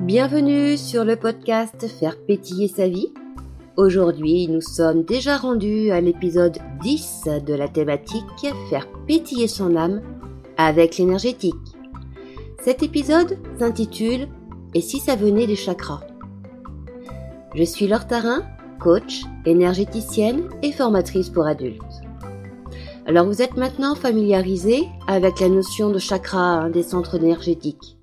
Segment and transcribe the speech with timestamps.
[0.00, 3.12] Bienvenue sur le podcast Faire pétiller sa vie.
[3.76, 8.24] Aujourd'hui, nous sommes déjà rendus à l'épisode 10 de la thématique
[8.68, 10.02] Faire pétiller son âme
[10.56, 11.54] avec l'énergétique.
[12.62, 14.28] Cet épisode s'intitule
[14.74, 16.02] Et si ça venait des chakras?
[17.54, 18.42] Je suis Laure Tarin,
[18.80, 21.80] coach, énergéticienne et formatrice pour adultes.
[23.06, 27.93] Alors vous êtes maintenant familiarisé avec la notion de chakra hein, des centres énergétiques.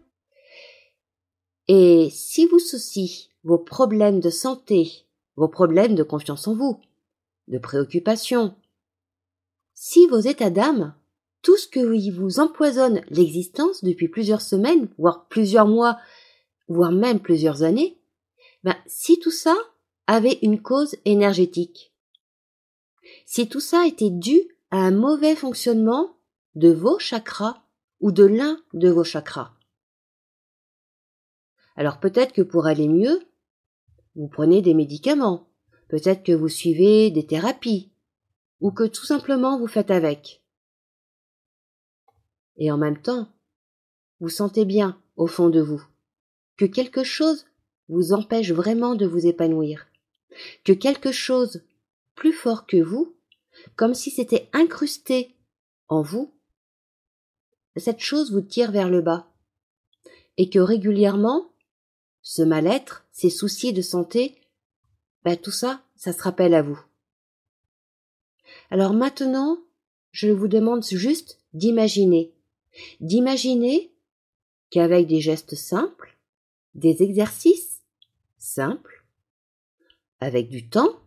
[1.74, 5.06] Et si vous souciez vos problèmes de santé,
[5.38, 6.82] vos problèmes de confiance en vous,
[7.48, 8.56] de préoccupation,
[9.74, 10.94] si vos états d'âme,
[11.42, 11.80] tout ce que
[12.12, 15.98] vous empoisonne l'existence depuis plusieurs semaines, voire plusieurs mois,
[16.68, 17.98] voire même plusieurs années,
[18.66, 19.56] ben, si tout ça
[20.08, 21.94] avait une cause énergétique,
[23.26, 24.42] si tout ça était dû
[24.72, 26.18] à un mauvais fonctionnement
[26.56, 27.64] de vos chakras
[28.02, 29.54] ou de l'un de vos chakras,
[31.82, 33.24] alors peut-être que pour aller mieux,
[34.14, 35.48] vous prenez des médicaments,
[35.88, 37.92] peut-être que vous suivez des thérapies,
[38.60, 40.44] ou que tout simplement vous faites avec.
[42.58, 43.30] Et en même temps,
[44.20, 45.84] vous sentez bien au fond de vous
[46.56, 47.48] que quelque chose
[47.90, 49.88] vous empêche vraiment de vous épanouir,
[50.64, 51.64] que quelque chose
[52.14, 53.16] plus fort que vous,
[53.76, 55.36] comme si c'était incrusté
[55.88, 56.32] en vous,
[57.76, 59.34] cette chose vous tire vers le bas,
[60.38, 61.51] et que régulièrement
[62.22, 64.42] ce mal-être, ces soucis de santé,
[65.24, 66.80] ben tout ça, ça se rappelle à vous.
[68.70, 69.60] Alors maintenant,
[70.12, 72.34] je vous demande juste d'imaginer,
[73.00, 73.94] d'imaginer
[74.70, 76.18] qu'avec des gestes simples,
[76.74, 77.82] des exercices
[78.38, 79.06] simples,
[80.20, 81.00] avec du temps,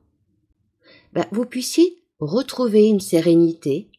[1.13, 3.91] ben vous puissiez retrouver une sérénité,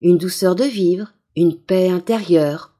[0.00, 2.78] une douceur de vivre, une paix intérieure,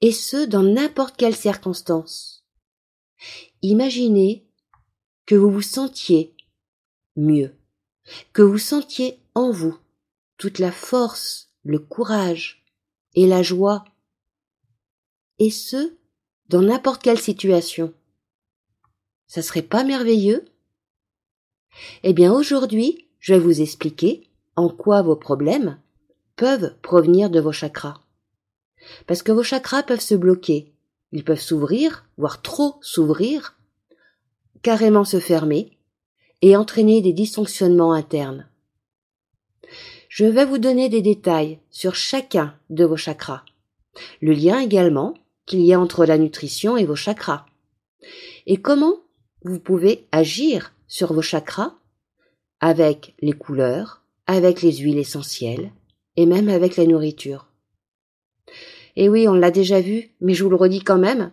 [0.00, 2.39] et ce dans n'importe quelle circonstance.
[3.62, 4.46] Imaginez
[5.26, 6.34] que vous vous sentiez
[7.16, 7.54] mieux,
[8.32, 9.78] que vous sentiez en vous
[10.38, 12.64] toute la force, le courage
[13.14, 13.84] et la joie,
[15.38, 15.94] et ce,
[16.48, 17.92] dans n'importe quelle situation.
[19.26, 20.44] Ça serait pas merveilleux?
[22.02, 25.78] Eh bien, aujourd'hui, je vais vous expliquer en quoi vos problèmes
[26.36, 28.00] peuvent provenir de vos chakras.
[29.06, 30.72] Parce que vos chakras peuvent se bloquer
[31.12, 33.58] ils peuvent s'ouvrir, voire trop s'ouvrir,
[34.62, 35.76] carrément se fermer
[36.42, 38.48] et entraîner des dysfonctionnements internes.
[40.08, 43.44] Je vais vous donner des détails sur chacun de vos chakras.
[44.20, 45.14] Le lien également
[45.46, 47.46] qu'il y a entre la nutrition et vos chakras.
[48.46, 48.96] Et comment
[49.42, 51.74] vous pouvez agir sur vos chakras
[52.60, 55.72] avec les couleurs, avec les huiles essentielles
[56.16, 57.49] et même avec la nourriture.
[59.00, 61.30] Et oui, on l'a déjà vu, mais je vous le redis quand même,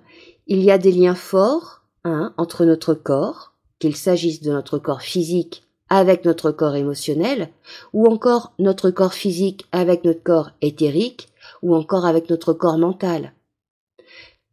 [0.47, 5.01] il y a des liens forts hein, entre notre corps, qu'il s'agisse de notre corps
[5.01, 7.49] physique avec notre corps émotionnel,
[7.91, 11.27] ou encore notre corps physique avec notre corps éthérique,
[11.61, 13.33] ou encore avec notre corps mental.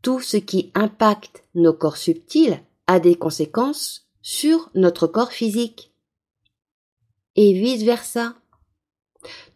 [0.03, 2.59] Tout ce qui impacte nos corps subtils
[2.89, 5.93] a des conséquences sur notre corps physique.
[7.37, 8.35] Et vice versa.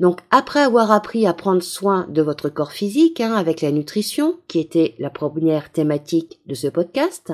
[0.01, 4.39] Donc après avoir appris à prendre soin de votre corps physique hein, avec la nutrition,
[4.49, 7.33] qui était la première thématique de ce podcast,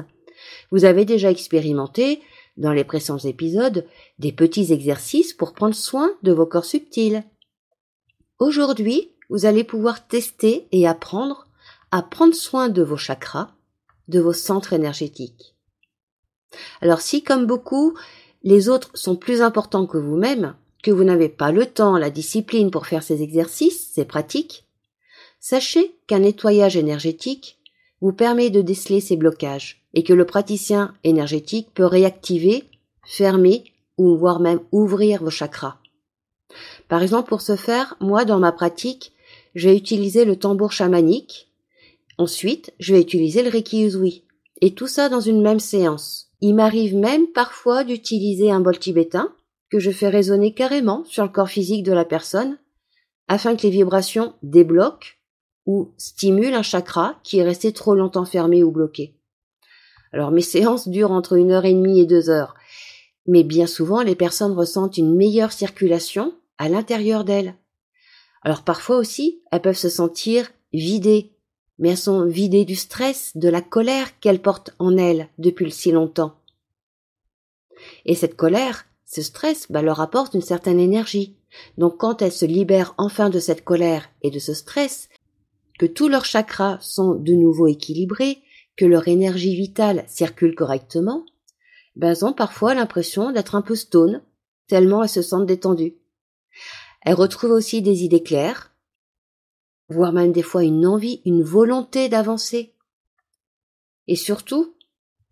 [0.71, 2.21] vous avez déjà expérimenté
[2.57, 3.87] dans les précédents épisodes
[4.19, 7.25] des petits exercices pour prendre soin de vos corps subtils.
[8.39, 11.47] Aujourd'hui, vous allez pouvoir tester et apprendre
[11.91, 13.51] à prendre soin de vos chakras,
[14.09, 15.55] de vos centres énergétiques.
[16.81, 17.97] Alors si, comme beaucoup,
[18.43, 22.71] les autres sont plus importants que vous-même, que vous n'avez pas le temps, la discipline
[22.71, 24.67] pour faire ces exercices, ces pratiques,
[25.41, 27.59] sachez qu'un nettoyage énergétique
[28.03, 32.65] vous permet de déceler ces blocages et que le praticien énergétique peut réactiver,
[33.03, 33.65] fermer
[33.97, 35.79] ou voire même ouvrir vos chakras.
[36.89, 39.13] Par exemple, pour ce faire, moi, dans ma pratique,
[39.55, 41.49] je vais utiliser le tambour chamanique.
[42.19, 44.25] Ensuite, je vais utiliser le Reiki Uzui.
[44.61, 46.29] Et tout ça dans une même séance.
[46.43, 49.33] Il m'arrive même parfois d'utiliser un bol tibétain
[49.75, 52.59] que je fais résonner carrément sur le corps physique de la personne
[53.27, 55.17] afin que les vibrations débloquent
[55.67, 59.17] ou stimulent un chakra qui est resté trop longtemps fermé ou bloqué.
[60.13, 62.55] Alors mes séances durent entre une heure et demie et deux heures,
[63.27, 67.57] mais bien souvent les personnes ressentent une meilleure circulation à l'intérieur d'elles.
[68.43, 71.33] Alors parfois aussi, elles peuvent se sentir vidées,
[71.81, 75.91] mais elles sont vidées du stress, de la colère qu'elles portent en elles depuis si
[75.91, 76.37] longtemps.
[78.05, 81.37] Et cette colère, ce stress bah, leur apporte une certaine énergie.
[81.79, 85.09] Donc quand elles se libèrent enfin de cette colère et de ce stress,
[85.79, 88.43] que tous leurs chakras sont de nouveau équilibrés,
[88.77, 91.25] que leur énergie vitale circule correctement,
[91.97, 94.23] ben elles ont parfois l'impression d'être un peu stone,
[94.67, 95.97] tellement elles se sentent détendues.
[97.03, 98.73] Elles retrouvent aussi des idées claires,
[99.89, 102.75] voire même des fois une envie, une volonté d'avancer.
[104.09, 104.75] Et surtout,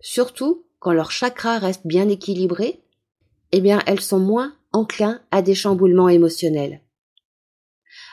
[0.00, 2.81] surtout, quand leur chakra reste bien équilibré,
[3.52, 6.80] eh bien, elles sont moins enclins à des chamboulements émotionnels.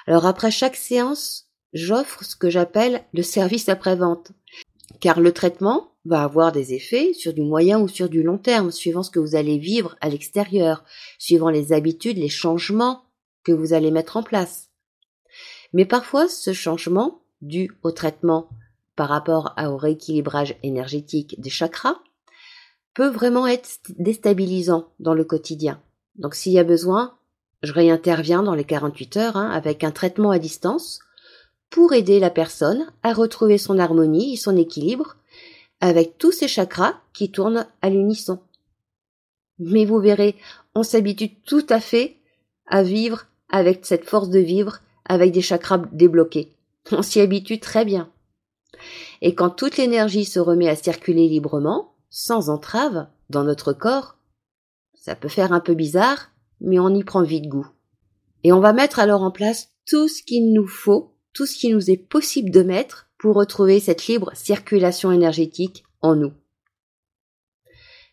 [0.06, 4.32] Alors après chaque séance, j'offre ce que j'appelle le service après-vente.
[5.00, 8.72] Car le traitement va avoir des effets sur du moyen ou sur du long terme,
[8.72, 10.84] suivant ce que vous allez vivre à l'extérieur,
[11.18, 13.04] suivant les habitudes, les changements
[13.44, 14.70] que vous allez mettre en place.
[15.74, 18.50] Mais parfois, ce changement, dû au traitement
[18.96, 22.00] par rapport au rééquilibrage énergétique des chakras,
[23.00, 25.82] peut vraiment être déstabilisant dans le quotidien.
[26.18, 27.16] Donc s'il y a besoin,
[27.64, 31.00] je réinterviens dans les 48 heures hein, avec un traitement à distance
[31.70, 35.16] pour aider la personne à retrouver son harmonie et son équilibre
[35.80, 38.42] avec tous ces chakras qui tournent à l'unisson.
[39.60, 40.36] Mais vous verrez,
[40.76, 42.18] on s'habitue tout à fait
[42.68, 46.52] à vivre avec cette force de vivre avec des chakras débloqués.
[46.92, 48.12] On s'y habitue très bien.
[49.22, 54.18] Et quand toute l'énergie se remet à circuler librement, sans entrave, dans notre corps,
[54.96, 57.68] ça peut faire un peu bizarre, mais on y prend vite goût.
[58.44, 61.72] Et on va mettre alors en place tout ce qu'il nous faut, tout ce qui
[61.74, 66.34] nous est possible de mettre pour retrouver cette libre circulation énergétique en nous.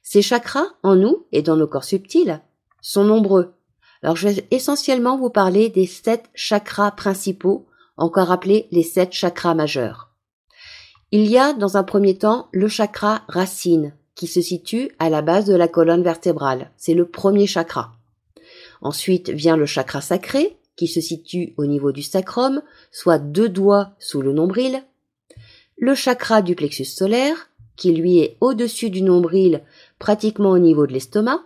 [0.03, 2.41] Ces chakras, en nous et dans nos corps subtils,
[2.81, 3.55] sont nombreux.
[4.03, 7.67] Alors je vais essentiellement vous parler des sept chakras principaux,
[7.97, 10.16] encore appelés les sept chakras majeurs.
[11.19, 15.23] Il y a dans un premier temps le chakra racine, qui se situe à la
[15.23, 16.71] base de la colonne vertébrale.
[16.77, 17.95] C'est le premier chakra.
[18.83, 22.61] Ensuite vient le chakra sacré, qui se situe au niveau du sacrum,
[22.93, 24.83] soit deux doigts sous le nombril.
[25.79, 29.63] Le chakra du plexus solaire, qui lui est au-dessus du nombril,
[29.99, 31.41] pratiquement au niveau de l'estomac.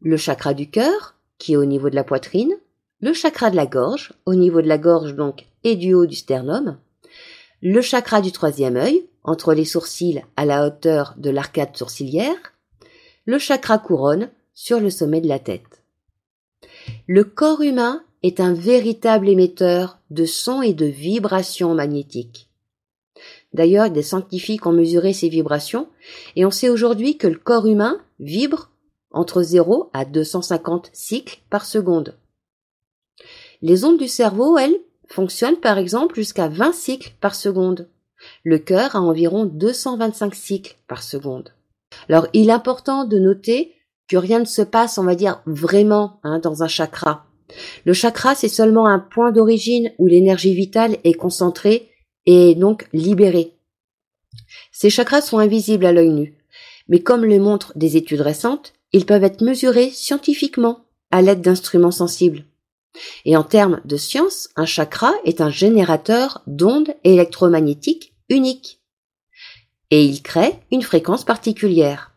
[0.00, 2.54] Le chakra du cœur, qui est au niveau de la poitrine.
[3.00, 6.14] Le chakra de la gorge, au niveau de la gorge donc et du haut du
[6.14, 6.78] sternum.
[7.62, 12.54] Le chakra du troisième œil, entre les sourcils à la hauteur de l'arcade sourcilière.
[13.24, 15.82] Le chakra couronne, sur le sommet de la tête.
[17.06, 22.48] Le corps humain est un véritable émetteur de sons et de vibrations magnétiques.
[23.52, 25.88] D'ailleurs, des scientifiques ont mesuré ces vibrations
[26.36, 28.70] et on sait aujourd'hui que le corps humain vibre
[29.10, 32.16] entre 0 à 250 cycles par seconde.
[33.62, 37.88] Les ondes du cerveau, elles, fonctionnent par exemple jusqu'à 20 cycles par seconde.
[38.44, 41.52] Le cœur a environ 225 cycles par seconde.
[42.08, 43.74] Alors, il est important de noter
[44.08, 47.26] que rien ne se passe, on va dire, vraiment hein, dans un chakra.
[47.84, 51.90] Le chakra, c'est seulement un point d'origine où l'énergie vitale est concentrée
[52.26, 53.52] et donc libérée.
[54.72, 56.38] Ces chakras sont invisibles à l'œil nu,
[56.88, 60.80] mais comme le montrent des études récentes, ils peuvent être mesurés scientifiquement
[61.10, 62.44] à l'aide d'instruments sensibles.
[63.24, 68.80] Et en termes de science, un chakra est un générateur d'ondes électromagnétiques unique.
[69.90, 72.12] Et il crée une fréquence particulière.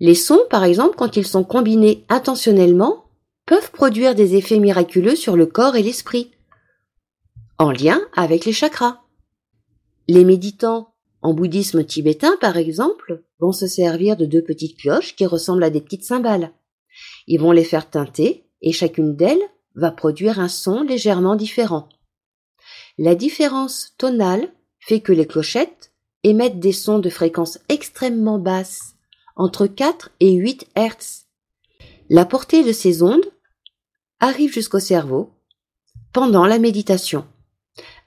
[0.00, 3.04] Les sons, par exemple, quand ils sont combinés intentionnellement,
[3.46, 6.30] peuvent produire des effets miraculeux sur le corps et l'esprit,
[7.58, 9.02] en lien avec les chakras.
[10.08, 15.24] Les méditants en bouddhisme tibétain, par exemple, vont se servir de deux petites cloches qui
[15.24, 16.52] ressemblent à des petites cymbales.
[17.26, 21.88] Ils vont les faire teinter et chacune d'elles va produire un son légèrement différent.
[22.98, 24.48] La différence tonale
[24.80, 25.92] fait que les clochettes
[26.22, 28.94] émettent des sons de fréquence extrêmement basse,
[29.36, 31.26] entre 4 et 8 Hertz.
[32.08, 33.30] La portée de ces ondes
[34.18, 35.30] arrive jusqu'au cerveau
[36.12, 37.26] pendant la méditation.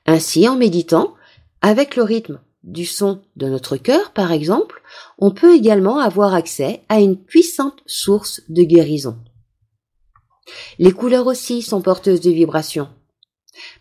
[0.05, 1.13] Ainsi, en méditant,
[1.61, 4.81] avec le rythme du son de notre cœur, par exemple,
[5.19, 9.17] on peut également avoir accès à une puissante source de guérison.
[10.79, 12.89] Les couleurs aussi sont porteuses de vibrations.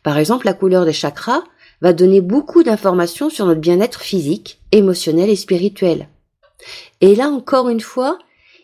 [0.03, 1.43] Par exemple, la couleur des chakras
[1.81, 6.09] va donner beaucoup d'informations sur notre bien-être physique, émotionnel et spirituel.
[7.01, 8.19] Et là encore une fois,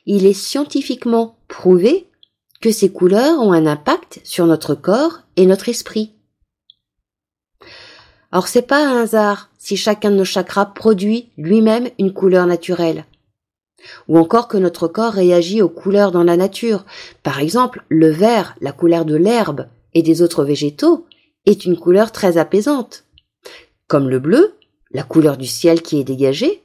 [0.07, 2.09] il est scientifiquement prouvé
[2.61, 6.13] que ces couleurs ont un impact sur notre corps et notre esprit.
[8.31, 13.05] Alors c'est pas un hasard si chacun de nos chakras produit lui-même une couleur naturelle.
[14.09, 16.85] Ou encore que notre corps réagit aux couleurs dans la nature.
[17.23, 21.07] Par exemple, le vert, la couleur de l'herbe et des autres végétaux,
[21.47, 23.05] est une couleur très apaisante.
[23.89, 24.55] Comme le bleu,
[24.93, 26.63] la couleur du ciel qui est dégagée.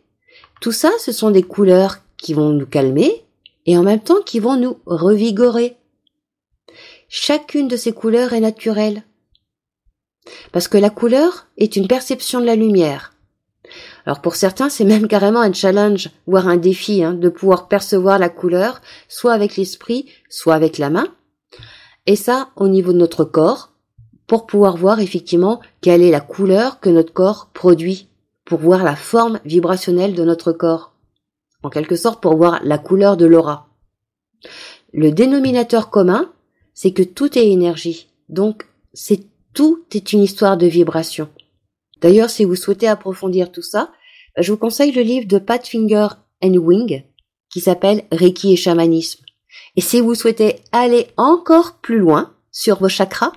[0.62, 3.24] Tout ça, ce sont des couleurs qui vont nous calmer
[3.65, 5.77] et en même temps qui vont nous revigorer.
[7.09, 9.03] Chacune de ces couleurs est naturelle.
[10.51, 13.13] Parce que la couleur est une perception de la lumière.
[14.07, 18.17] Alors pour certains, c'est même carrément un challenge, voire un défi, hein, de pouvoir percevoir
[18.17, 21.13] la couleur, soit avec l'esprit, soit avec la main.
[22.05, 23.73] Et ça, au niveau de notre corps,
[24.25, 28.07] pour pouvoir voir effectivement quelle est la couleur que notre corps produit,
[28.45, 30.93] pour voir la forme vibrationnelle de notre corps.
[31.61, 33.67] En quelque sorte, pour voir la couleur de l'aura.
[34.93, 36.31] Le dénominateur commun,
[36.73, 38.07] c'est que tout est énergie.
[38.29, 41.27] Donc, c'est tout est une histoire de vibration.
[41.99, 43.91] D'ailleurs, si vous souhaitez approfondir tout ça,
[44.38, 46.08] je vous conseille le livre de Pat Finger
[46.44, 47.03] and Wing
[47.50, 49.24] qui s'appelle Reiki et chamanisme.
[49.75, 53.32] Et si vous souhaitez aller encore plus loin sur vos chakras,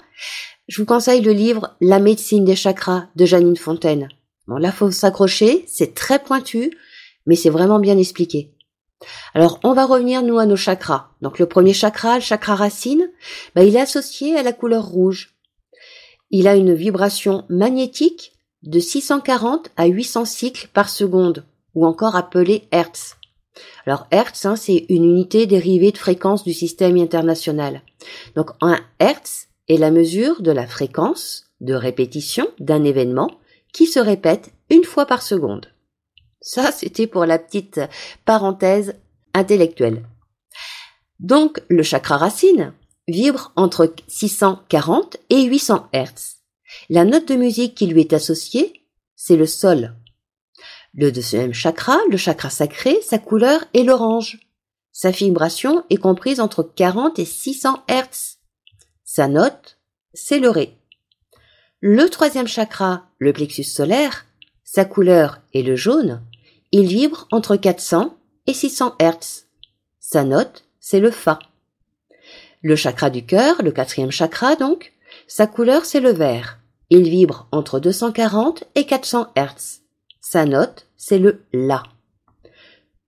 [0.68, 4.08] je vous conseille le livre La médecine des chakras de Janine Fontaine.
[4.46, 6.76] Bon, là, faut s'accrocher, c'est très pointu,
[7.26, 8.54] mais c'est vraiment bien expliqué.
[9.34, 11.10] Alors, on va revenir, nous, à nos chakras.
[11.22, 13.10] Donc, le premier chakra, le chakra racine,
[13.54, 15.34] bah, il est associé à la couleur rouge.
[16.30, 22.68] Il a une vibration magnétique de 640 à 800 cycles par seconde, ou encore appelé
[22.70, 23.16] Hertz.
[23.86, 27.82] Alors Hertz, hein, c'est une unité dérivée de fréquence du système international.
[28.36, 33.30] Donc un Hertz est la mesure de la fréquence de répétition d'un événement
[33.72, 35.66] qui se répète une fois par seconde.
[36.40, 37.80] Ça, c'était pour la petite
[38.24, 38.94] parenthèse
[39.34, 40.04] intellectuelle.
[41.18, 42.72] Donc, le chakra racine
[43.06, 46.39] vibre entre 640 et 800 Hertz.
[46.88, 48.84] La note de musique qui lui est associée,
[49.16, 49.94] c'est le sol.
[50.94, 54.40] Le deuxième chakra, le chakra sacré, sa couleur est l'orange.
[54.92, 58.38] Sa vibration est comprise entre 40 et 600 Hertz.
[59.04, 59.78] Sa note,
[60.14, 60.76] c'est le ré.
[61.80, 64.26] Le troisième chakra, le plexus solaire,
[64.64, 66.22] sa couleur est le jaune.
[66.72, 69.46] Il vibre entre 400 et 600 Hertz.
[70.00, 71.38] Sa note, c'est le fa.
[72.62, 74.92] Le chakra du cœur, le quatrième chakra donc,
[75.26, 76.59] sa couleur c'est le vert.
[76.90, 79.82] Il vibre entre 240 et 400 Hertz.
[80.20, 81.84] Sa note, c'est le La.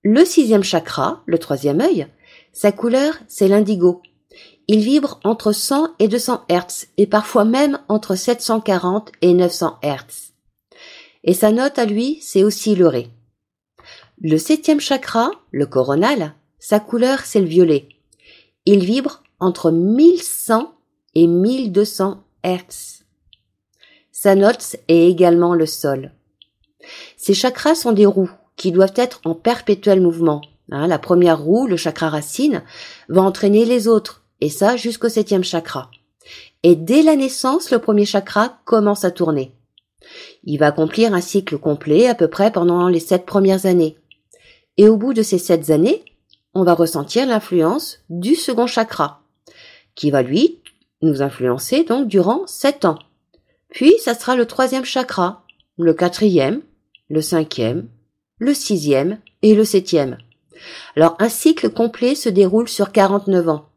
[0.04, 2.06] Le sixième chakra, le troisième œil,
[2.52, 4.02] sa couleur, c'est l'indigo.
[4.68, 10.32] Il vibre entre 100 et 200 Hertz et parfois même entre 740 et 900 Hertz.
[11.24, 13.08] Et sa note à lui, c'est aussi le Ré.
[14.20, 17.88] Le septième chakra, le coronal, sa couleur, c'est le violet.
[18.64, 20.72] Il vibre entre 1100
[21.16, 23.01] et 1200 Hertz.
[24.22, 26.12] Sa note est également le sol.
[27.16, 30.42] Ces chakras sont des roues qui doivent être en perpétuel mouvement.
[30.70, 32.62] Hein, la première roue, le chakra racine,
[33.08, 35.90] va entraîner les autres, et ça jusqu'au septième chakra.
[36.62, 39.56] Et dès la naissance, le premier chakra commence à tourner.
[40.44, 43.96] Il va accomplir un cycle complet à peu près pendant les sept premières années.
[44.76, 46.04] Et au bout de ces sept années,
[46.54, 49.24] on va ressentir l'influence du second chakra,
[49.96, 50.60] qui va lui
[51.00, 53.00] nous influencer donc durant sept ans.
[53.72, 55.44] Puis, ça sera le troisième chakra,
[55.78, 56.62] le quatrième,
[57.08, 57.88] le cinquième,
[58.38, 60.18] le sixième et le septième.
[60.96, 63.68] Alors, un cycle complet se déroule sur 49 ans.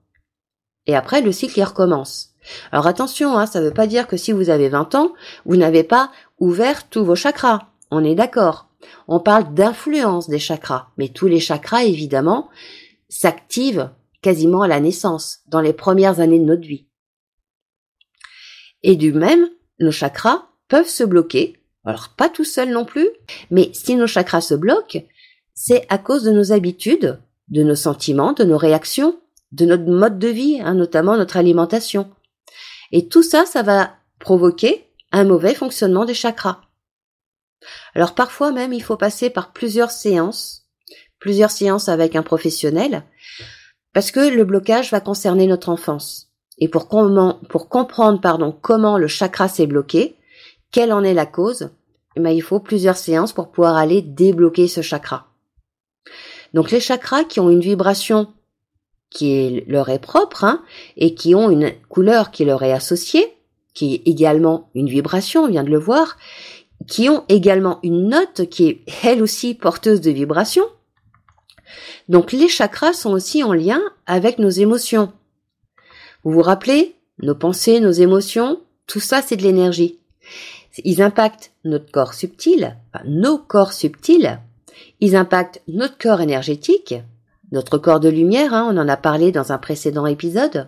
[0.88, 2.36] Et après, le cycle y recommence.
[2.72, 5.14] Alors attention, hein, ça ne veut pas dire que si vous avez 20 ans,
[5.46, 7.70] vous n'avez pas ouvert tous vos chakras.
[7.92, 8.70] On est d'accord.
[9.08, 10.90] On parle d'influence des chakras.
[10.98, 12.50] Mais tous les chakras, évidemment,
[13.10, 13.90] s'activent
[14.22, 16.88] quasiment à la naissance, dans les premières années de notre vie.
[18.82, 19.50] Et du même,
[19.80, 21.60] nos chakras peuvent se bloquer.
[21.86, 23.10] Alors pas tout seul non plus,
[23.52, 25.04] mais si nos chakras se bloquent,
[25.54, 29.20] c'est à cause de nos habitudes, de nos sentiments, de nos réactions,
[29.52, 32.12] de notre mode de vie, hein, notamment notre alimentation.
[32.92, 36.62] Et tout ça, ça va provoquer un mauvais fonctionnement des chakras.
[37.94, 40.68] Alors parfois même, il faut passer par plusieurs séances,
[41.20, 43.04] plusieurs séances avec un professionnel,
[43.94, 46.25] parce que le blocage va concerner notre enfance.
[46.58, 50.16] Et pour, comprendre pardon, comment le chakra s'est bloqué,
[50.72, 51.70] quelle en est la cause,
[52.16, 55.28] eh ben, il faut plusieurs séances pour pouvoir aller débloquer ce chakra.
[56.54, 58.28] Donc les chakras qui ont une vibration
[59.10, 60.64] qui leur est propre hein,
[60.98, 63.34] et qui ont une couleur qui leur est associée,
[63.74, 66.18] qui est également une vibration, on vient de le voir,
[66.88, 70.64] qui ont également une note qui est elle aussi porteuse de vibration.
[72.08, 75.12] Donc les chakras sont aussi en lien avec nos émotions.
[76.26, 80.00] Vous vous rappelez Nos pensées, nos émotions, tout ça c'est de l'énergie.
[80.84, 84.40] Ils impactent notre corps subtil, nos corps subtils,
[85.00, 86.96] ils impactent notre corps énergétique,
[87.52, 90.68] notre corps de lumière, hein, on en a parlé dans un précédent épisode,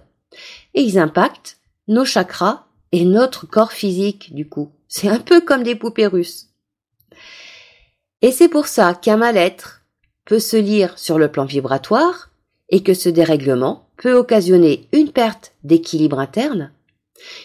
[0.76, 4.72] et ils impactent nos chakras et notre corps physique du coup.
[4.88, 6.50] C'est un peu comme des poupées russes.
[8.22, 9.82] Et c'est pour ça qu'un mal-être
[10.24, 12.30] peut se lire sur le plan vibratoire
[12.70, 16.72] et que ce dérèglement peut occasionner une perte d'équilibre interne,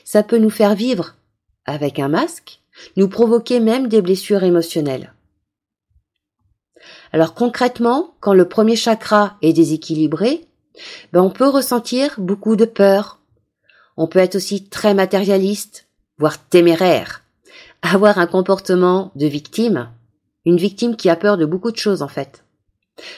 [0.05, 1.17] ça peut nous faire vivre
[1.65, 2.61] avec un masque,
[2.97, 5.13] nous provoquer même des blessures émotionnelles.
[7.13, 10.47] Alors concrètement, quand le premier chakra est déséquilibré,
[11.13, 13.21] ben on peut ressentir beaucoup de peur.
[13.97, 15.87] On peut être aussi très matérialiste,
[16.19, 17.23] voire téméraire.
[17.83, 19.91] Avoir un comportement de victime,
[20.45, 22.45] une victime qui a peur de beaucoup de choses en fait.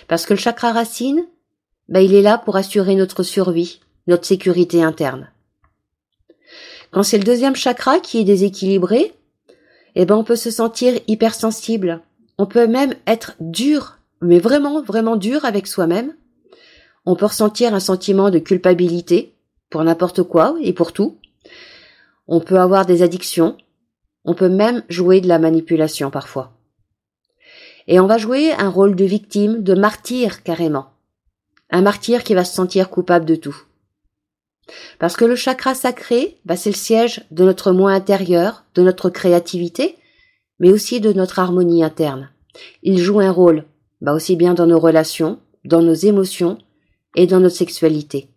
[0.09, 1.27] Parce que le chakra racine,
[1.89, 5.31] ben il est là pour assurer notre survie, notre sécurité interne.
[6.91, 9.13] Quand c'est le deuxième chakra qui est déséquilibré,
[9.95, 12.01] eh ben on peut se sentir hypersensible.
[12.39, 16.15] On peut même être dur, mais vraiment, vraiment dur avec soi-même.
[17.07, 19.35] On peut ressentir un sentiment de culpabilité
[19.71, 21.19] pour n'importe quoi et pour tout.
[22.27, 23.57] On peut avoir des addictions.
[24.25, 26.53] On peut même jouer de la manipulation parfois.
[27.87, 30.94] Et on va jouer un rôle de victime, de martyr carrément.
[31.75, 33.57] Un martyr qui va se sentir coupable de tout.
[35.01, 39.11] Parce que le chakra sacré, bah, c'est le siège de notre moi intérieur, de notre
[39.11, 39.97] créativité,
[40.61, 42.31] mais aussi de notre harmonie interne.
[42.85, 43.65] Il joue un rôle,
[44.01, 46.59] bah, aussi bien dans nos relations, dans nos émotions
[47.17, 48.29] et dans notre sexualité.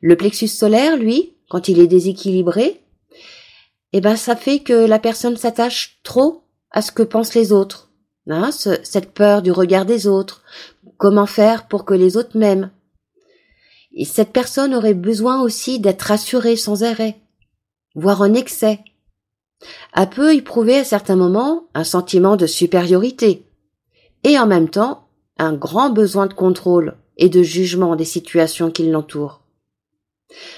[0.00, 2.80] Le plexus solaire, lui, quand il est déséquilibré,
[3.92, 7.90] eh ben, ça fait que la personne s'attache trop à ce que pensent les autres.
[8.28, 10.42] Hein, cette peur du regard des autres.
[10.98, 12.70] Comment faire pour que les autres m'aiment?
[13.92, 17.16] Et cette personne aurait besoin aussi d'être rassurée sans arrêt,
[17.94, 18.80] voire en excès.
[19.94, 23.46] Elle peut éprouver à certains moments un sentiment de supériorité,
[24.24, 28.90] et en même temps un grand besoin de contrôle et de jugement des situations qui
[28.90, 29.42] l'entourent.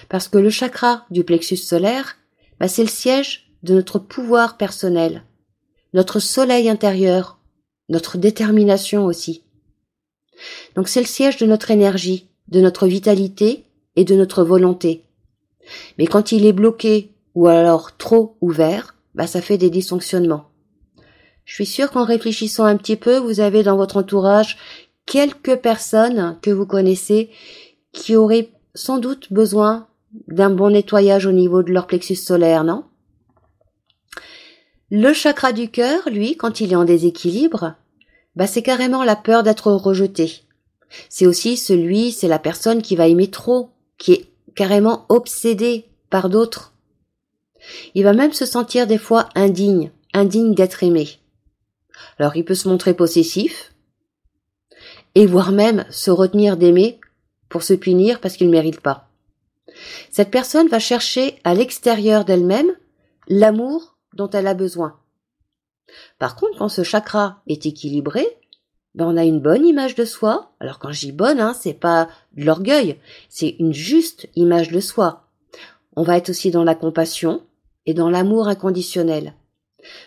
[0.09, 2.17] Parce que le chakra du plexus solaire,
[2.59, 5.25] bah, c'est le siège de notre pouvoir personnel,
[5.93, 7.38] notre soleil intérieur,
[7.89, 9.43] notre détermination aussi.
[10.75, 13.65] Donc c'est le siège de notre énergie, de notre vitalité
[13.97, 15.05] et de notre volonté.
[15.99, 20.49] Mais quand il est bloqué ou alors trop ouvert, bah ça fait des dysfonctionnements.
[21.45, 24.59] Je suis sûre qu'en réfléchissant un petit peu, vous avez dans votre entourage
[25.07, 27.31] quelques personnes que vous connaissez
[27.93, 29.89] qui auraient sans doute besoin
[30.29, 32.85] d'un bon nettoyage au niveau de leur plexus solaire, non?
[34.91, 37.75] Le chakra du cœur, lui, quand il est en déséquilibre,
[38.37, 40.43] bah c'est carrément la peur d'être rejeté.
[41.11, 46.31] C'est aussi celui, c'est la personne qui va aimer trop, qui est carrément obsédée par
[46.31, 46.73] d'autres.
[47.95, 51.19] Il va même se sentir des fois indigne, indigne d'être aimé.
[52.19, 53.75] Alors il peut se montrer possessif,
[55.15, 56.99] et voire même se retenir d'aimer
[57.51, 59.09] pour se punir parce qu'il ne mérite pas.
[60.11, 62.71] Cette personne va chercher à l'extérieur d'elle-même
[63.29, 64.99] l'amour dont elle a besoin.
[66.19, 68.27] Par contre, quand ce chakra est équilibré,
[68.95, 70.53] ben on a une bonne image de soi.
[70.61, 74.81] Alors quand je dis bonne, hein, c'est pas de l'orgueil, c'est une juste image de
[74.81, 75.25] soi.
[75.97, 77.43] On va être aussi dans la compassion
[77.87, 79.35] et dans l'amour inconditionnel.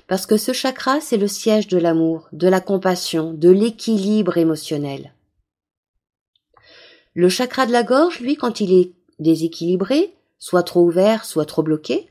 [0.08, 5.14] Parce que ce chakra, c'est le siège de l'amour, de la compassion, de l'équilibre émotionnel.
[7.14, 11.64] Le chakra de la gorge, lui, quand il est déséquilibré, soit trop ouvert, soit trop
[11.64, 12.10] bloqué,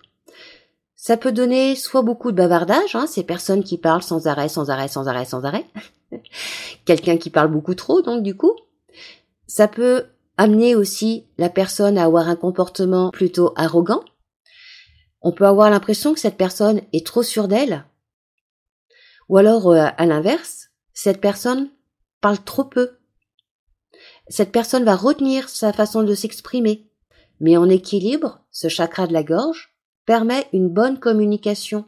[1.03, 4.69] ça peut donner soit beaucoup de bavardage, hein, ces personnes qui parlent sans arrêt, sans
[4.69, 5.65] arrêt, sans arrêt, sans arrêt,
[6.85, 8.55] quelqu'un qui parle beaucoup trop, donc du coup,
[9.47, 10.05] ça peut
[10.37, 14.05] amener aussi la personne à avoir un comportement plutôt arrogant.
[15.23, 17.87] On peut avoir l'impression que cette personne est trop sûre d'elle.
[19.31, 21.71] Ou alors, euh, à l'inverse, cette personne
[22.21, 22.99] parle trop peu.
[24.29, 26.91] Cette personne va retenir sa façon de s'exprimer.
[27.41, 29.70] Mais en équilibre, ce chakra de la gorge
[30.11, 31.85] permet une bonne communication,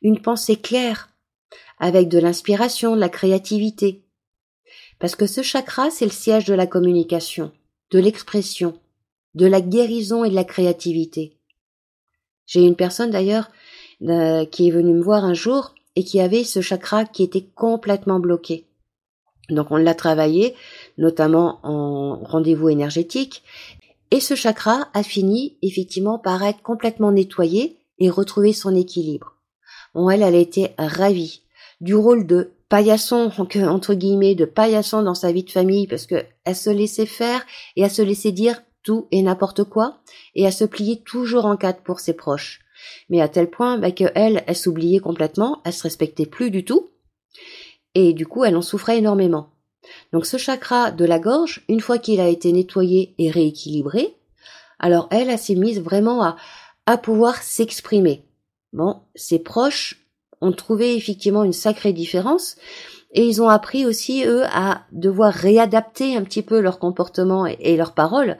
[0.00, 1.10] une pensée claire,
[1.78, 4.02] avec de l'inspiration, de la créativité.
[4.98, 7.52] Parce que ce chakra, c'est le siège de la communication,
[7.90, 8.80] de l'expression,
[9.34, 11.36] de la guérison et de la créativité.
[12.46, 13.50] J'ai une personne d'ailleurs
[14.00, 17.44] euh, qui est venue me voir un jour et qui avait ce chakra qui était
[17.54, 18.64] complètement bloqué.
[19.50, 20.54] Donc on l'a travaillé,
[20.96, 23.42] notamment en rendez-vous énergétique,
[24.10, 29.34] et ce chakra a fini effectivement par être complètement nettoyé et retrouver son équilibre.
[29.94, 31.42] Bon, elle, elle a été ravie
[31.80, 36.24] du rôle de paillasson, entre guillemets, de paillasson dans sa vie de famille, parce que
[36.44, 37.44] elle se laissait faire
[37.76, 39.98] et elle se laissait dire tout et n'importe quoi,
[40.34, 42.60] et elle se pliait toujours en quatre pour ses proches.
[43.08, 46.64] Mais à tel point bah, que elle, elle s'oubliait complètement, elle se respectait plus du
[46.64, 46.90] tout,
[47.94, 49.55] et du coup, elle en souffrait énormément.
[50.12, 54.16] Donc ce chakra de la gorge, une fois qu'il a été nettoyé et rééquilibré,
[54.78, 56.22] alors elle, elle s'est mise vraiment
[56.86, 58.24] à, pouvoir s'exprimer.
[58.72, 60.06] Bon, ses proches
[60.40, 62.56] ont trouvé effectivement une sacrée différence
[63.12, 67.76] et ils ont appris aussi eux à devoir réadapter un petit peu leur comportement et,
[67.76, 68.36] leurs paroles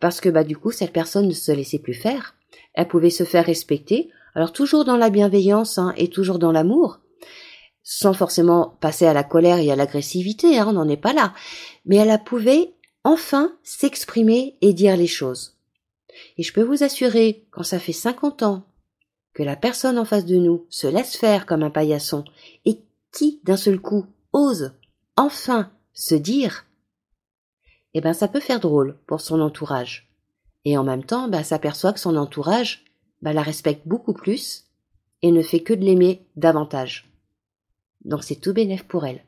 [0.00, 2.34] parce que bah du coup cette personne ne se laissait plus faire
[2.74, 6.98] elle pouvait se faire respecter alors toujours dans la bienveillance hein, et toujours dans l'amour
[7.90, 11.32] sans forcément passer à la colère et à l'agressivité, hein, on n'en est pas là,
[11.86, 15.56] mais elle pouvait enfin s'exprimer et dire les choses.
[16.36, 18.64] Et je peux vous assurer, quand ça fait 50 ans
[19.32, 22.24] que la personne en face de nous se laisse faire comme un paillasson
[22.66, 24.74] et qui, d'un seul coup, ose
[25.16, 26.66] enfin se dire,
[27.94, 30.12] eh ben ça peut faire drôle pour son entourage.
[30.66, 32.84] Et en même temps, ben, s'aperçoit que son entourage
[33.22, 34.66] ben, la respecte beaucoup plus
[35.22, 37.07] et ne fait que de l'aimer davantage.
[38.08, 39.22] Donc c'est tout bénef pour elle.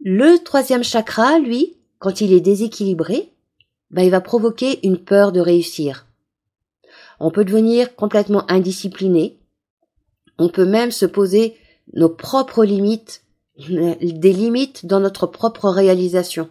[0.00, 3.32] Le troisième chakra, lui, quand il est déséquilibré,
[3.90, 6.06] ben, il va provoquer une peur de réussir.
[7.20, 9.38] On peut devenir complètement indiscipliné.
[10.38, 11.56] On peut même se poser
[11.94, 13.22] nos propres limites,
[13.58, 16.50] des limites dans notre propre réalisation.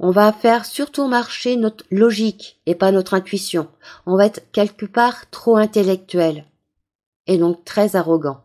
[0.00, 3.68] On va faire surtout marcher notre logique et pas notre intuition.
[4.06, 6.44] On va être quelque part trop intellectuel
[7.26, 8.42] et donc très arrogant.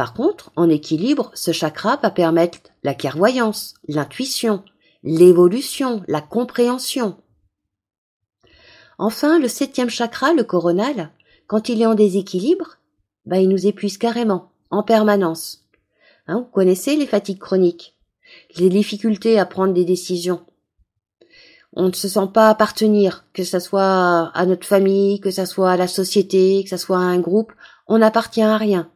[0.00, 4.64] Par contre, en équilibre, ce chakra va permettre la clairvoyance, l'intuition,
[5.02, 7.18] l'évolution, la compréhension.
[8.96, 11.10] Enfin, le septième chakra, le coronal,
[11.46, 12.78] quand il est en déséquilibre,
[13.26, 15.68] bah, il nous épuise carrément, en permanence.
[16.28, 17.94] Hein, vous connaissez les fatigues chroniques,
[18.56, 20.40] les difficultés à prendre des décisions.
[21.74, 25.72] On ne se sent pas appartenir, que ce soit à notre famille, que ce soit
[25.72, 27.52] à la société, que ce soit à un groupe,
[27.86, 28.90] on n'appartient à rien.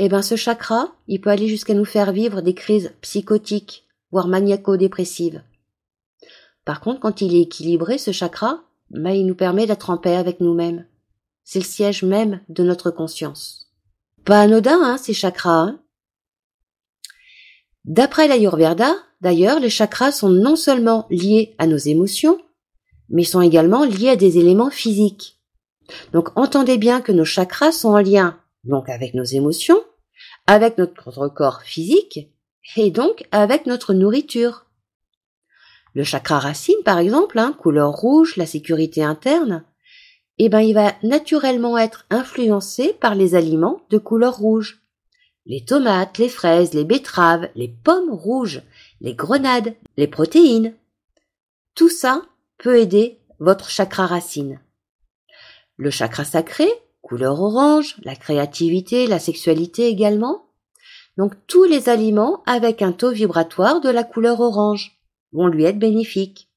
[0.00, 4.28] Eh ben, ce chakra, il peut aller jusqu'à nous faire vivre des crises psychotiques, voire
[4.28, 5.42] maniaco-dépressives.
[6.64, 10.14] Par contre, quand il est équilibré, ce chakra, ben, il nous permet d'être en paix
[10.14, 10.86] avec nous-mêmes.
[11.42, 13.72] C'est le siège même de notre conscience.
[14.24, 15.62] Pas anodin, hein, ces chakras.
[15.62, 15.80] Hein
[17.84, 22.38] D'après l'Ayurveda, d'ailleurs, les chakras sont non seulement liés à nos émotions,
[23.08, 25.40] mais sont également liés à des éléments physiques.
[26.12, 29.80] Donc entendez bien que nos chakras sont en lien donc avec nos émotions,
[30.48, 32.30] avec notre corps physique
[32.76, 34.64] et donc avec notre nourriture.
[35.92, 39.64] Le chakra racine, par exemple, hein, couleur rouge, la sécurité interne,
[40.38, 44.80] eh ben, il va naturellement être influencé par les aliments de couleur rouge.
[45.44, 48.62] Les tomates, les fraises, les betteraves, les pommes rouges,
[49.02, 50.74] les grenades, les protéines.
[51.74, 52.22] Tout ça
[52.56, 54.60] peut aider votre chakra racine.
[55.76, 56.68] Le chakra sacré,
[57.08, 60.44] couleur orange, la créativité, la sexualité également.
[61.16, 64.98] Donc tous les aliments avec un taux vibratoire de la couleur orange
[65.32, 66.50] vont lui être bénéfiques.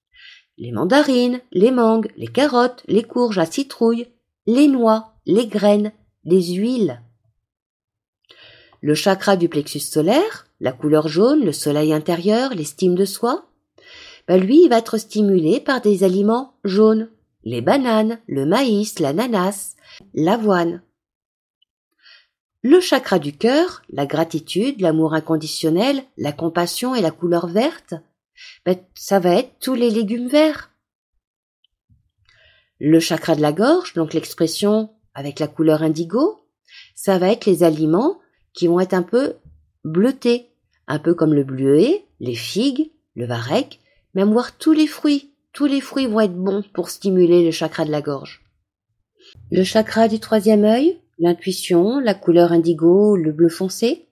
[0.58, 4.08] Les mandarines, les mangues, les carottes, les courges à citrouille,
[4.46, 5.94] les noix, les graines,
[6.26, 7.02] les huiles.
[8.82, 13.46] Le chakra du plexus solaire, la couleur jaune, le soleil intérieur, l'estime de soi,
[14.28, 17.10] bah lui, va être stimulé par des aliments jaunes,
[17.44, 19.76] les bananes, le maïs, l'ananas,
[20.14, 20.82] l'avoine.
[22.64, 27.96] Le chakra du cœur, la gratitude, l'amour inconditionnel, la compassion et la couleur verte,
[28.66, 30.72] ben, ça va être tous les légumes verts.
[32.80, 36.46] Le chakra de la gorge, donc l'expression avec la couleur indigo,
[36.96, 38.20] ça va être les aliments
[38.54, 39.36] qui vont être un peu
[39.84, 40.50] bleutés,
[40.88, 43.80] un peu comme le bleuet, les figues, le varech,
[44.14, 45.34] même voir tous les fruits.
[45.54, 48.41] Tous les fruits vont être bons pour stimuler le chakra de la gorge.
[49.52, 54.08] Le chakra du troisième œil, l'intuition, la couleur indigo, le bleu foncé.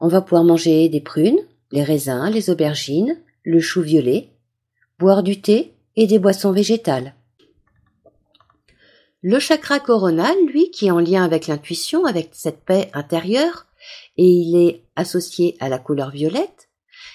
[0.00, 1.40] On va pouvoir manger des prunes,
[1.72, 4.30] les raisins, les aubergines, le chou violet,
[4.98, 7.14] boire du thé et des boissons végétales.
[9.22, 13.66] Le chakra coronal, lui, qui est en lien avec l'intuition, avec cette paix intérieure,
[14.16, 16.68] et il est associé à la couleur violette,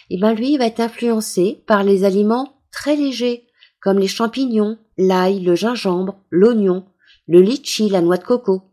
[0.09, 3.47] et eh ben lui, il va être influencé par les aliments très légers,
[3.79, 6.85] comme les champignons, l'ail, le gingembre, l'oignon,
[7.27, 8.63] le litchi, la noix de coco.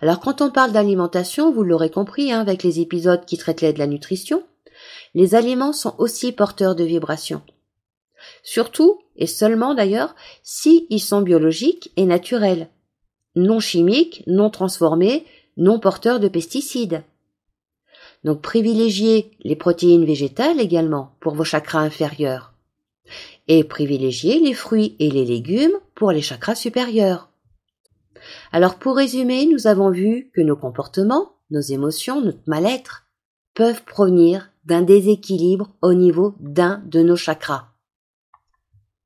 [0.00, 3.78] Alors quand on parle d'alimentation, vous l'aurez compris hein, avec les épisodes qui traitaient de
[3.78, 4.44] la nutrition,
[5.14, 7.42] les aliments sont aussi porteurs de vibrations.
[8.42, 12.68] Surtout, et seulement d'ailleurs, si ils sont biologiques et naturels,
[13.34, 15.24] non chimiques, non transformés,
[15.56, 17.02] non porteurs de pesticides.
[18.24, 22.52] Donc privilégiez les protéines végétales également pour vos chakras inférieurs.
[23.46, 27.27] Et privilégiez les fruits et les légumes pour les chakras supérieurs.
[28.52, 33.06] Alors pour résumer, nous avons vu que nos comportements, nos émotions, notre mal-être
[33.54, 37.68] peuvent provenir d'un déséquilibre au niveau d'un de nos chakras.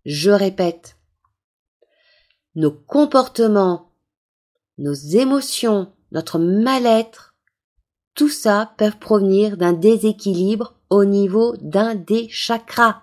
[0.04, 0.96] Je répète,
[2.54, 3.92] nos comportements,
[4.78, 7.34] nos émotions, notre mal-être,
[8.14, 13.02] tout ça peuvent provenir d'un déséquilibre au niveau d'un des chakras.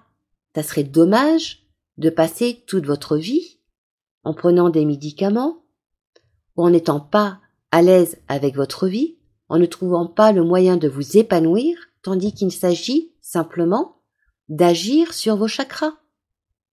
[0.55, 1.63] Ça serait dommage
[1.97, 3.59] de passer toute votre vie
[4.23, 5.63] en prenant des médicaments
[6.63, 7.39] en n'étant pas
[7.71, 9.17] à l'aise avec votre vie,
[9.47, 13.97] en ne trouvant pas le moyen de vous épanouir, tandis qu'il s'agit simplement
[14.47, 15.93] d'agir sur vos chakras.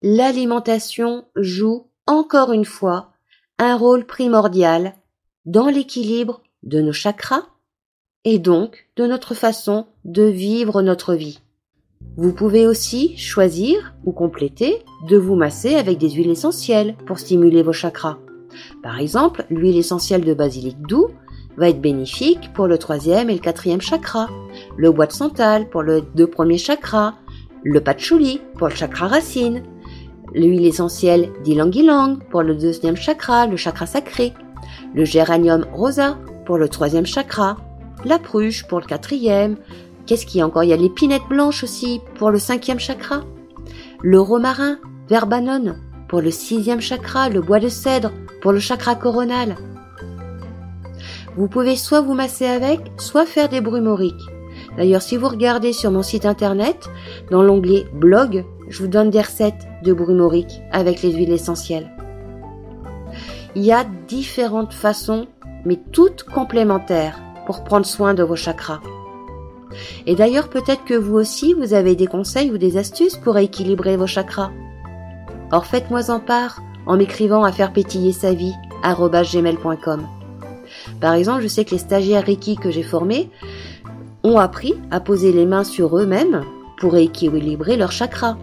[0.02, 3.12] L'alimentation joue encore une fois
[3.58, 4.94] un rôle primordial
[5.46, 7.46] dans l'équilibre de nos chakras
[8.24, 11.40] et donc de notre façon de vivre notre vie.
[12.16, 17.62] Vous pouvez aussi choisir ou compléter de vous masser avec des huiles essentielles pour stimuler
[17.62, 18.18] vos chakras.
[18.82, 21.08] Par exemple, l'huile essentielle de basilic doux
[21.56, 24.28] va être bénéfique pour le troisième et le quatrième chakra,
[24.76, 27.14] le bois de santal pour le deux premiers chakras,
[27.62, 29.62] le patchouli pour le chakra racine,
[30.34, 34.32] l'huile essentielle d'ylang-ylang pour le deuxième chakra, le chakra sacré,
[34.94, 37.56] le géranium rosa pour le troisième chakra,
[38.04, 39.56] la pruche pour le quatrième,
[40.06, 40.64] qu'est-ce qu'il y a encore?
[40.64, 43.22] Il y a l'épinette blanche aussi pour le cinquième chakra,
[44.02, 49.56] le romarin, verbanone pour le sixième chakra, le bois de cèdre pour le chakra coronal.
[51.36, 54.26] Vous pouvez soit vous masser avec, soit faire des brumoriques.
[54.76, 56.90] D'ailleurs, si vous regardez sur mon site internet,
[57.30, 61.90] dans l'onglet blog, je vous donne des recettes de brumorique avec les huiles essentielles.
[63.54, 65.26] Il y a différentes façons,
[65.64, 68.80] mais toutes complémentaires, pour prendre soin de vos chakras.
[70.06, 73.96] Et d'ailleurs, peut-être que vous aussi, vous avez des conseils ou des astuces pour équilibrer
[73.96, 74.50] vos chakras.
[75.50, 80.06] Or, faites-moi en part en m'écrivant à faire pétiller sa vie gmail.com.
[81.00, 83.30] Par exemple, je sais que les stagiaires Reiki que j'ai formés
[84.24, 86.42] ont appris à poser les mains sur eux-mêmes
[86.78, 88.36] pour équilibrer leurs chakras.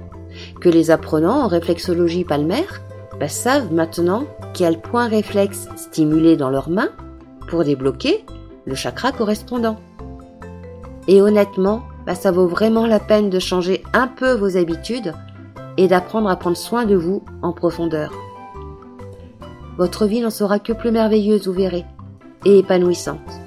[0.62, 2.82] Que les apprenants en réflexologie palmaire
[3.20, 6.92] bah, savent maintenant quel point réflexe stimuler dans leurs mains
[7.48, 8.24] pour débloquer
[8.66, 9.78] le chakra correspondant.
[11.08, 15.14] Et honnêtement, bah, ça vaut vraiment la peine de changer un peu vos habitudes
[15.78, 18.14] et d'apprendre à prendre soin de vous en profondeur.
[19.80, 21.86] Votre vie n'en sera que plus merveilleuse, vous verrez,
[22.44, 23.40] et épanouissante.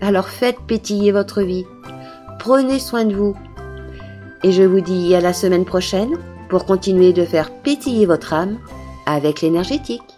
[0.00, 1.64] Alors faites pétiller votre vie,
[2.38, 3.34] prenez soin de vous,
[4.44, 6.16] et je vous dis à la semaine prochaine
[6.48, 8.60] pour continuer de faire pétiller votre âme
[9.04, 10.13] avec l'énergétique.